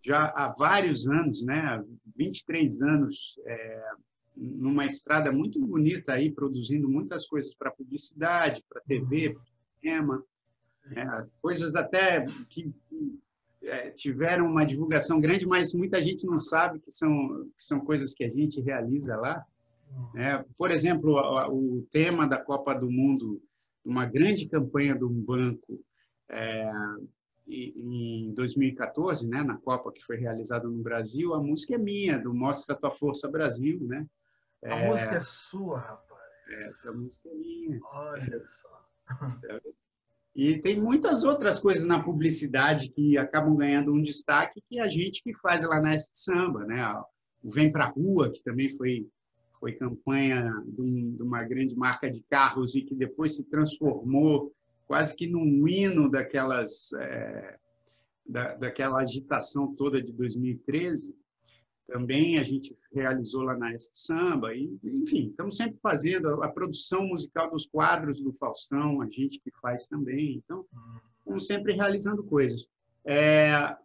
[0.01, 1.83] já há vários anos, né?
[2.15, 3.91] 23 anos é,
[4.39, 9.43] numa estrada muito bonita aí, produzindo muitas coisas para publicidade, para TV, para
[9.80, 10.23] cinema,
[10.95, 12.73] é, coisas até que
[13.62, 17.12] é, tiveram uma divulgação grande, mas muita gente não sabe que são,
[17.58, 19.45] que são coisas que a gente realiza lá.
[20.15, 23.41] É, por exemplo, o, o, tema da Copa do Mundo,
[23.84, 25.80] uma grande campanha de um banco
[26.30, 26.69] é,
[27.47, 32.34] em 2014, né, na Copa que foi realizada no Brasil, a música é minha, do
[32.34, 34.06] Mostra Tua Força Brasil, né?
[34.63, 36.19] A é, música é sua, rapaz.
[36.50, 37.80] Essa música é minha.
[37.84, 38.89] Olha só.
[39.45, 39.62] É
[40.36, 45.22] e tem muitas outras coisas na publicidade que acabam ganhando um destaque que a gente
[45.24, 46.82] que faz lá na S Samba, né?
[47.43, 49.08] O Vem Pra Rua, que também foi,
[49.60, 54.54] foi campanha de, um, de uma grande marca de carros e que depois se transformou
[54.88, 57.58] quase que num hino daquelas, é,
[58.26, 61.18] da, daquela agitação toda de 2013
[61.89, 67.08] também a gente realizou lá na Est Samba, e, enfim, estamos sempre fazendo a, produção
[67.08, 70.65] musical dos quadros do Faustão, a gente que faz também, então,
[71.19, 72.67] estamos sempre realizando coisas.
[73.06, 73.75] É,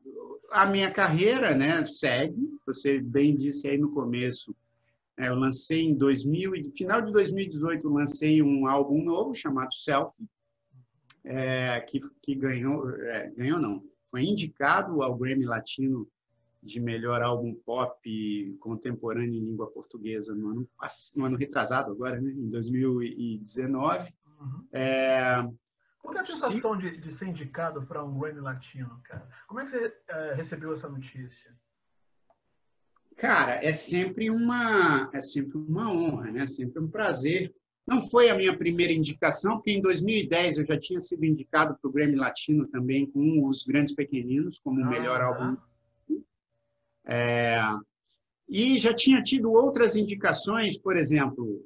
[0.51, 4.55] a minha carreira né, segue, você bem disse aí no começo,
[5.17, 10.29] é, eu lancei em 2000, final de 2018, lancei um álbum novo chamado Selfie,
[11.25, 16.07] é, que, que ganhou, é, ganhou não, foi indicado ao Grammy Latino
[16.65, 20.69] de melhor álbum pop contemporâneo em língua portuguesa no ano,
[21.15, 22.31] no ano retrasado, agora, né?
[22.31, 24.15] em 2019.
[24.41, 24.67] Uhum.
[24.73, 25.47] É...
[26.01, 29.29] Qual é a sensação de, de ser indicado para um Grammy Latino, cara?
[29.47, 31.55] Como é que você é, recebeu essa notícia?
[33.17, 36.47] Cara, é sempre uma é sempre uma honra, né?
[36.47, 37.55] Sempre um prazer.
[37.87, 41.89] Não foi a minha primeira indicação, porque em 2010 eu já tinha sido indicado para
[41.89, 45.57] o Grammy Latino também com Os Grandes Pequeninos como o melhor álbum
[47.07, 47.59] é,
[48.49, 51.65] e já tinha tido outras indicações, por exemplo,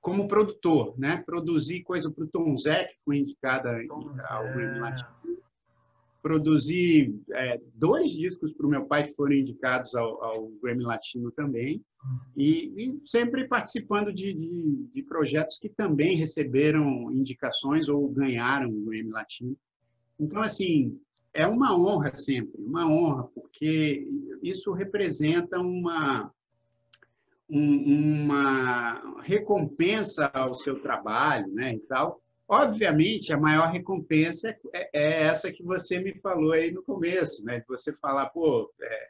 [0.00, 1.22] como produtor, né?
[1.24, 3.70] Produzi coisa para o Tom Zé, que foi indicada
[4.28, 5.10] ao Grammy Latino.
[6.20, 11.32] Produzi é, dois discos para o meu pai que foram indicados ao, ao Grammy Latino
[11.32, 11.84] também.
[12.36, 18.84] E, e sempre participando de, de, de, projetos que também receberam indicações ou ganharam o
[18.84, 19.56] Grammy Latino.
[20.18, 20.98] Então, assim,
[21.34, 24.06] é uma honra sempre, uma honra, porque
[24.42, 26.32] isso representa uma,
[27.48, 32.20] um, uma recompensa ao seu trabalho, né, e tal.
[32.46, 37.60] Obviamente, a maior recompensa é, é essa que você me falou aí no começo, né,
[37.60, 39.08] de você falar, pô, é,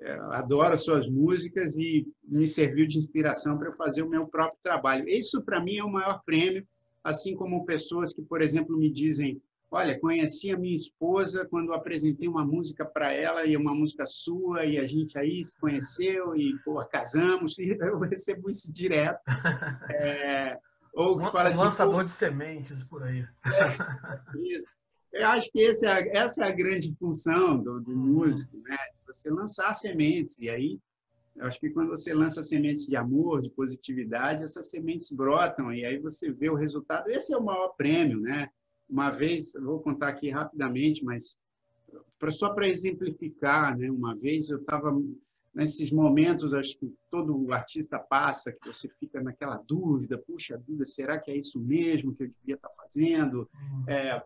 [0.00, 4.26] é, adoro as suas músicas e me serviu de inspiração para eu fazer o meu
[4.26, 5.06] próprio trabalho.
[5.08, 6.66] Isso, para mim, é o maior prêmio,
[7.04, 12.26] assim como pessoas que, por exemplo, me dizem Olha, conheci a minha esposa quando apresentei
[12.26, 16.58] uma música para ela e uma música sua e a gente aí se conheceu e
[16.64, 19.20] pô, casamos e eu recebo isso direto.
[19.90, 20.58] É,
[20.94, 23.20] ou que fala um assim, lançador de sementes por aí.
[23.20, 24.66] É, isso.
[25.12, 25.70] Eu acho que é,
[26.16, 27.96] essa é a grande função do, do uhum.
[27.96, 28.76] músico, né?
[29.06, 30.78] Você lançar sementes e aí
[31.38, 35.84] eu acho que quando você lança sementes de amor, de positividade, essas sementes brotam e
[35.84, 37.08] aí você vê o resultado.
[37.08, 38.48] Esse é o maior prêmio, né?
[38.88, 41.38] Uma vez, vou contar aqui rapidamente, mas
[42.18, 43.90] pra, só para exemplificar, né?
[43.90, 44.90] Uma vez eu estava
[45.54, 51.18] nesses momentos, acho que todo artista passa, que você fica naquela dúvida, puxa vida, será
[51.18, 53.48] que é isso mesmo que eu devia estar fazendo?
[53.86, 54.22] É,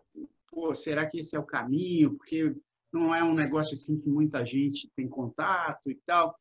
[0.47, 2.13] pô, será que esse é o caminho?
[2.13, 2.55] Porque
[2.91, 6.37] não é um negócio assim que muita gente tem contato e tal.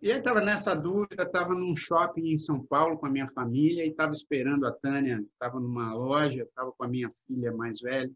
[0.00, 3.84] E eu estava nessa dúvida, estava num shopping em São Paulo com a minha família
[3.84, 8.10] e estava esperando a Tânia, estava numa loja, estava com a minha filha mais velha,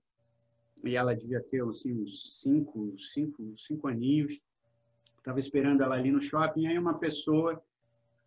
[0.85, 4.39] e ela devia ter assim, uns cinco, cinco, cinco aninhos.
[5.19, 7.61] Estava esperando ela ali no shopping, aí uma pessoa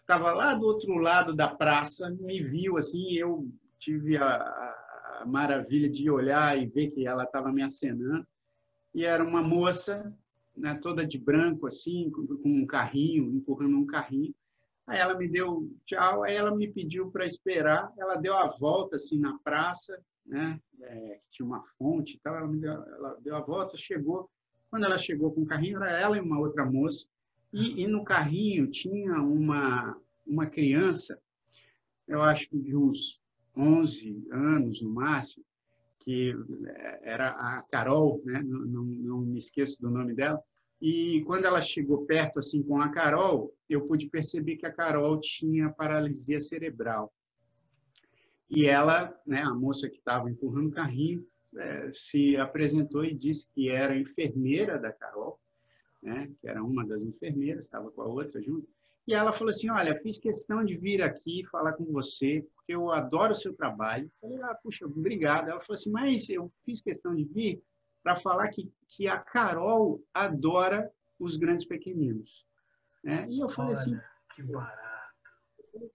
[0.01, 3.47] estava lá do outro lado da praça, me viu assim, eu
[3.77, 4.35] tive a,
[5.21, 8.27] a maravilha de olhar e ver que ela estava me acenando,
[8.93, 10.13] e era uma moça
[10.55, 14.33] né, toda de branco, assim, com, um carrinho, empurrando um carrinho.
[14.85, 17.91] Aí ela me deu tchau, aí ela me pediu para esperar.
[17.97, 22.35] Ela deu a volta assim na praça, né, é, que tinha uma fonte e tal.
[22.35, 24.29] Ela, deu, ela deu a volta, chegou.
[24.69, 27.07] Quando ela chegou com o carrinho, era ela e uma outra moça.
[27.51, 31.19] E, e no carrinho tinha uma, uma criança,
[32.07, 33.21] eu acho que de uns
[33.55, 35.43] 11 anos no máximo,
[36.09, 36.35] que
[37.03, 38.41] era a Carol, né?
[38.41, 40.41] não, não, não me esqueço do nome dela,
[40.81, 45.19] e quando ela chegou perto assim com a Carol, eu pude perceber que a Carol
[45.19, 47.13] tinha paralisia cerebral.
[48.49, 51.23] E ela, né, a moça que estava empurrando o carrinho,
[51.55, 55.39] é, se apresentou e disse que era enfermeira da Carol,
[56.01, 58.67] né, que era uma das enfermeiras, estava com a outra junto.
[59.07, 63.31] E ela falou assim: Olha, fiz questão de vir aqui falar com você, eu adoro
[63.31, 64.05] o seu trabalho.
[64.05, 65.49] Eu falei: Ah, puxa, obrigado.
[65.49, 67.63] Ela falou assim: Mas eu fiz questão de vir
[68.03, 70.89] para falar que, que a Carol adora
[71.19, 72.45] os grandes pequeninos.
[73.03, 73.27] Né?
[73.27, 74.79] E eu falei assim, olha, assim, que barato.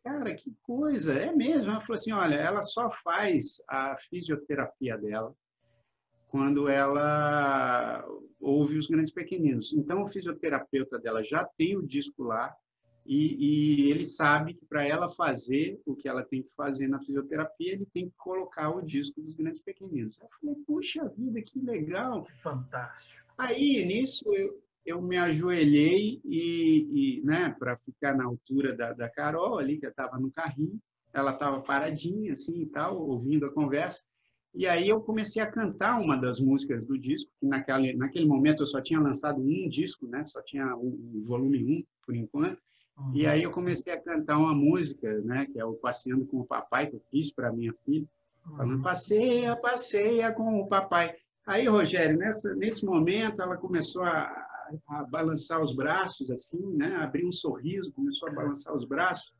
[0.02, 1.70] Cara, que coisa, é mesmo.
[1.70, 5.34] Ela falou assim, olha, ela só faz a fisioterapia dela
[6.28, 8.04] quando ela
[8.40, 9.72] ouve os grandes pequeninos.
[9.72, 12.54] Então, o fisioterapeuta dela já tem o disco lá
[13.06, 17.00] e, e ele sabe que para ela fazer o que ela tem que fazer na
[17.00, 20.18] fisioterapia, ele tem que colocar o disco dos grandes pequeninos.
[20.20, 22.22] Eu falei, puxa vida, que legal.
[22.22, 23.24] Que fantástico.
[23.36, 29.08] Aí, nisso, eu, eu me ajoelhei e, e né, para ficar na altura da, da
[29.08, 30.80] Carol ali, que estava no carrinho,
[31.12, 34.04] ela estava paradinha assim e tal, ouvindo a conversa.
[34.54, 38.62] E aí eu comecei a cantar uma das músicas do disco, que naquele, naquele momento
[38.62, 40.22] eu só tinha lançado um disco, né?
[40.22, 42.62] Só tinha o, o volume 1 por enquanto.
[42.96, 43.12] Uhum.
[43.14, 46.46] E aí eu comecei a cantar uma música, né, que é o Passeando com o
[46.46, 48.06] Papai, que eu fiz para minha filha,
[48.56, 48.82] falando, uhum.
[48.82, 51.14] passeia, passeia com o papai.
[51.46, 54.32] Aí, Rogério, nessa, nesse momento, ela começou a,
[54.88, 59.32] a balançar os braços, assim, né, abrir um sorriso, começou a balançar os braços.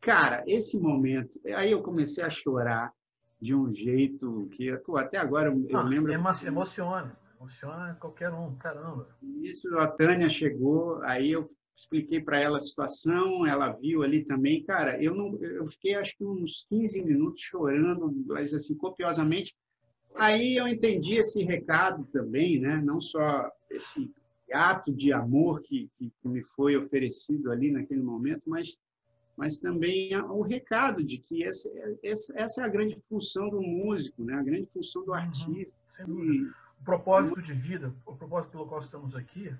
[0.00, 2.92] Cara, esse momento, aí eu comecei a chorar
[3.40, 6.12] de um jeito que, pô, até agora eu, eu lembro...
[6.12, 9.08] Emociona, emociona qualquer um, caramba.
[9.42, 11.44] Isso, a Tânia chegou, aí eu
[11.80, 14.62] expliquei para ela a situação, ela viu ali também.
[14.62, 19.56] Cara, eu não, eu fiquei acho que uns 15 minutos chorando, mas assim copiosamente.
[20.14, 22.82] Aí eu entendi esse recado também, né?
[22.84, 24.10] Não só esse
[24.52, 28.80] ato de amor que, que, me foi oferecido ali naquele momento, mas
[29.36, 31.70] mas também o recado de que essa,
[32.02, 34.34] essa é a grande função do músico, né?
[34.34, 35.16] A grande função do uhum.
[35.16, 36.04] artista.
[36.06, 39.50] Uhum, o propósito de vida, o propósito pelo qual estamos aqui,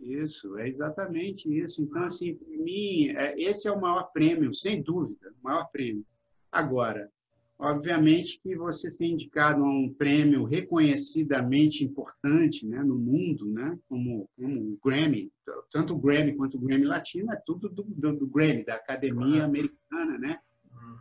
[0.00, 1.82] isso, é exatamente isso.
[1.82, 6.04] Então, assim, para mim, é, esse é o maior prêmio, sem dúvida, o maior prêmio.
[6.50, 7.10] Agora,
[7.58, 14.28] obviamente que você ser indicado a um prêmio reconhecidamente importante né, no mundo, né, como,
[14.36, 15.32] como o Grammy,
[15.70, 19.44] tanto o Grammy quanto o Grammy Latino, é tudo do, do, do Grammy, da Academia
[19.44, 20.38] Americana, né?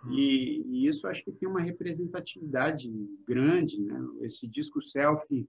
[0.06, 0.14] Uhum.
[0.14, 2.92] E, e, isso acho que tem uma representatividade
[3.28, 4.00] grande, né?
[4.22, 5.48] Esse disco selfie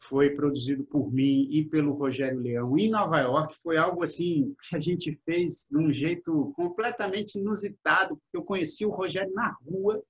[0.00, 3.56] foi produzido por mim e pelo Rogério Leão em Nova York.
[3.62, 8.86] Foi algo assim que a gente fez de um jeito completamente inusitado, porque eu conheci
[8.86, 10.02] o Rogério na rua.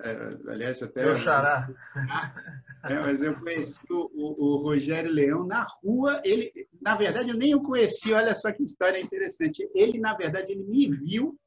[0.00, 1.08] É, aliás, até.
[1.08, 1.68] Eu xará.
[2.84, 6.20] É, mas eu conheci o, o, o, Rogério Leão na rua.
[6.24, 8.12] Ele, na verdade, eu nem o conheci.
[8.12, 9.70] Olha só que história interessante.
[9.72, 11.38] Ele, na verdade, ele me viu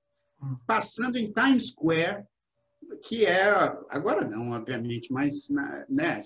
[0.41, 0.55] hum.
[0.65, 2.23] passando em Times Square
[3.01, 3.51] que é
[3.89, 5.49] agora não, obviamente, mas
[5.89, 6.19] né,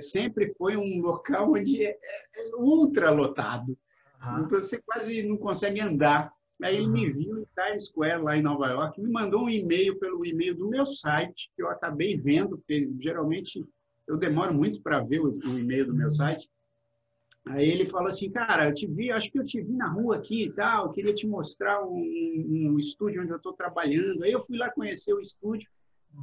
[0.00, 3.76] sempre foi um local onde é, é ultra lotado.
[4.22, 4.44] Uhum.
[4.44, 6.32] Então você quase não consegue andar.
[6.62, 9.98] Aí ele me viu em Times Square, lá em Nova York, me mandou um e-mail
[9.98, 13.62] pelo e-mail do meu site, que eu acabei vendo, porque geralmente
[14.08, 16.48] eu demoro muito para ver o, o e-mail do meu site.
[17.48, 20.16] Aí ele falou assim, cara, eu te vi, acho que eu te vi na rua
[20.16, 24.24] aqui e tal, queria te mostrar um, um estúdio onde eu estou trabalhando.
[24.24, 25.68] Aí eu fui lá conhecer o estúdio.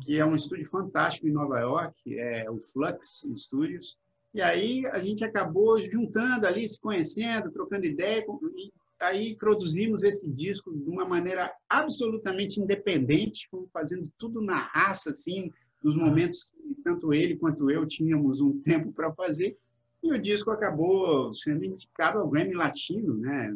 [0.01, 3.97] Que é um estúdio fantástico em Nova York, é o Flux Studios.
[4.33, 8.25] E aí a gente acabou juntando ali, se conhecendo, trocando ideia,
[8.55, 15.51] e aí produzimos esse disco de uma maneira absolutamente independente, fazendo tudo na raça, assim,
[15.83, 19.57] nos momentos que tanto ele quanto eu tínhamos um tempo para fazer.
[20.01, 23.55] E o disco acabou sendo indicado ao Grammy Latino, né?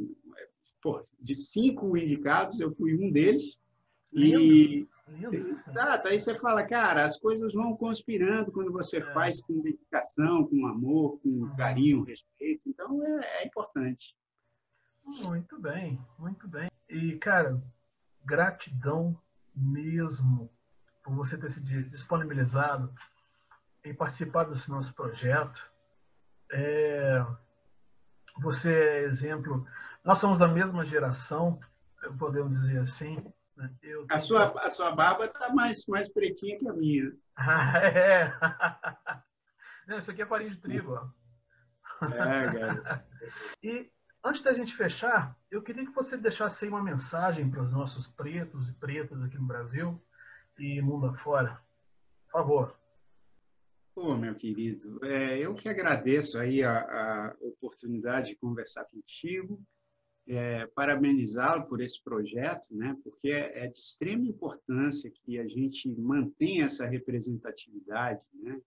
[0.81, 3.59] Pô, de cinco indicados, eu fui um deles.
[4.13, 4.87] E.
[5.09, 9.13] Exato, aí você fala, cara, as coisas vão conspirando quando você É.
[9.13, 11.55] faz com dedicação, com amor, com Uhum.
[11.55, 12.67] carinho, respeito.
[12.69, 14.15] Então é, é importante.
[15.05, 16.69] Muito bem, muito bem.
[16.89, 17.61] E, cara,
[18.25, 19.17] gratidão
[19.55, 20.51] mesmo
[21.03, 22.93] por você ter se di- disponibilizado
[23.85, 25.65] em participar desse nosso projeto.
[26.51, 27.25] É,
[28.39, 29.65] Você é exemplo.
[30.03, 31.59] Nós somos da mesma geração,
[32.19, 33.17] podemos dizer assim.
[33.57, 33.73] Né?
[33.81, 37.11] Eu A sua, a sua barba está mais, mais pretinha que a minha.
[37.35, 38.33] Ah, é.
[39.87, 40.93] Não, isso aqui é farinha de trigo.
[40.93, 42.05] Ó.
[42.05, 43.07] É, cara.
[43.61, 43.91] E
[44.23, 48.07] antes da gente fechar, eu queria que você deixasse aí uma mensagem para os nossos
[48.07, 50.01] pretos e pretas aqui no Brasil
[50.57, 51.61] e mundo afora.
[52.25, 52.79] Por favor.
[53.93, 59.59] Pô, meu querido, é, eu que agradeço aí a, a oportunidade de conversar contigo,
[60.27, 62.95] é, parabenizá-lo por esse projeto, né?
[63.03, 68.59] Porque é, é de extrema importância que a gente mantenha essa representatividade, né?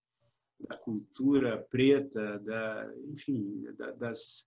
[0.68, 4.46] Da cultura preta, da, enfim, da- das,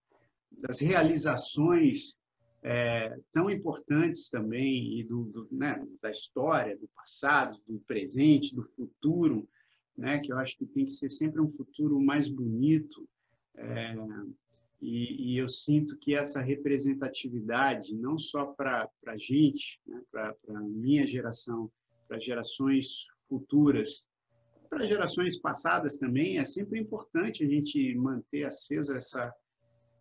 [0.52, 2.20] das realizações
[2.62, 5.86] é, tão importantes também e do, do, né?
[6.02, 9.48] da história, do passado, do presente, do futuro
[9.98, 13.08] né, que eu acho que tem que ser sempre um futuro mais bonito.
[13.56, 13.96] é,
[14.84, 20.60] e, e eu sinto que essa representatividade, não só para a gente, né, para a
[20.60, 21.72] minha geração,
[22.06, 24.10] para gerações futuras,
[24.70, 29.34] para gerações passadas também, é sempre importante a gente manter acesa essa,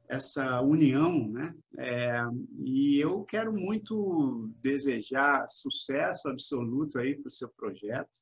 [0.09, 1.55] essa união, né?
[1.79, 2.21] É,
[2.59, 8.19] e eu quero muito desejar sucesso absoluto aí para o seu projeto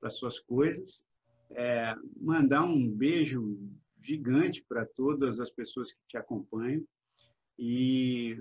[0.00, 1.04] para suas coisas.
[1.50, 3.58] É, mandar um beijo
[4.02, 6.84] gigante para todas as pessoas que te acompanham
[7.58, 8.38] e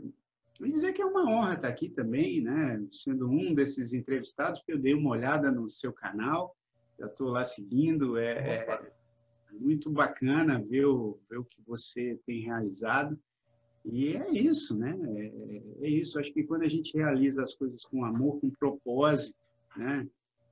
[0.60, 2.86] dizer que é uma honra estar aqui também, né?
[2.91, 6.55] Sendo um desses entrevistados, porque eu dei uma olhada no seu canal,
[6.97, 12.41] já estou lá seguindo, é, é muito bacana ver o, ver o que você tem
[12.41, 13.18] realizado.
[13.86, 14.97] E é isso, né?
[15.18, 16.20] É, é isso.
[16.20, 19.38] Acho que quando a gente realiza as coisas com amor, com propósito,
[19.78, 20.07] né?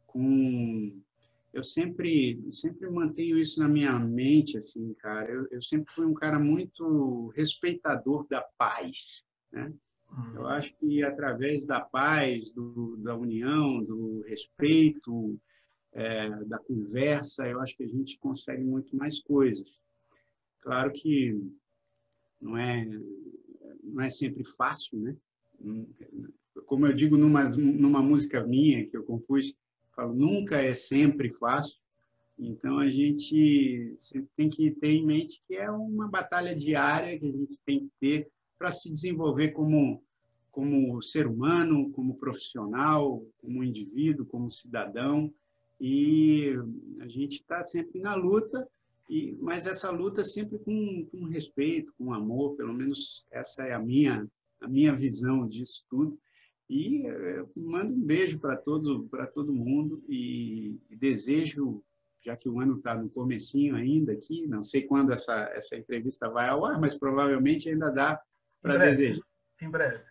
[0.05, 1.01] Com
[1.53, 5.31] eu sempre sempre mantenho isso na minha mente assim cara.
[5.31, 9.73] Eu, eu sempre fui um cara muito respeitador da paz né?
[10.33, 15.39] Eu acho que através da paz do, da união do respeito
[15.93, 19.69] é, da conversa eu acho que a gente consegue muito mais coisas.
[20.61, 21.39] Claro que
[22.41, 22.85] não é
[23.83, 25.15] não é sempre fácil né?
[26.65, 29.57] Como eu digo numa numa música minha que eu compus
[29.97, 31.77] falo, nunca é sempre fácil.
[32.39, 37.25] Então a gente sempre tem que ter em mente que é uma batalha diária que
[37.25, 40.01] a gente tem que ter para se desenvolver como
[40.51, 45.31] como ser humano, como profissional, como indivíduo, como cidadão.
[45.79, 46.55] E
[46.99, 48.67] a gente está sempre na luta,
[49.07, 52.55] e, mas essa luta sempre com, com respeito, com amor.
[52.55, 54.27] Pelo menos essa é a minha
[54.59, 56.17] a minha visão disso tudo.
[56.69, 61.81] E eu mando um beijo para todo, todo mundo e, e, desejo,
[62.21, 66.29] já que o ano está no comecinho ainda aqui, não sei quando essa, essa entrevista
[66.29, 68.21] vai ao ar, mas provavelmente ainda dá
[68.61, 69.25] para desejar.
[69.61, 70.03] Em breve.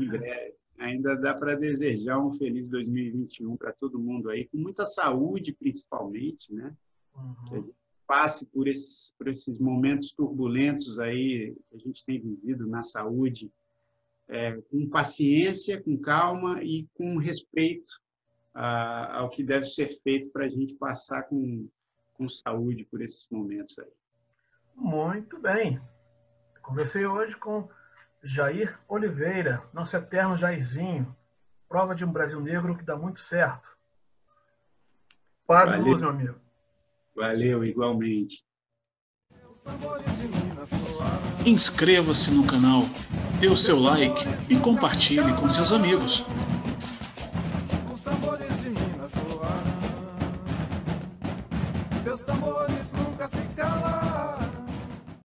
[0.00, 0.54] Em breve.
[0.78, 6.52] Ainda dá para desejar um feliz 2021 para todo mundo aí, com muita saúde, principalmente,
[6.54, 6.74] né?
[7.14, 7.34] Uhum.
[7.44, 7.74] Que a gente
[8.06, 13.52] passe por esses, por esses momentos turbulentos aí que a gente tem vivido na saúde,
[14.30, 18.00] é, com paciência, com calma e com respeito
[18.54, 21.68] a, ao que deve ser feito para a gente passar com,
[22.14, 23.90] com saúde por esses momentos aí.
[24.74, 25.80] Muito bem.
[26.62, 27.68] Conversei hoje com
[28.22, 31.14] Jair Oliveira, nosso eterno Jairzinho.
[31.68, 33.76] Prova de um Brasil negro que dá muito certo.
[35.46, 36.38] Paz e luz, meu amigo.
[37.14, 38.44] Valeu, igualmente.
[41.44, 42.86] Inscreva-se no canal,
[43.40, 46.24] dê o seu like e compartilhe com seus amigos.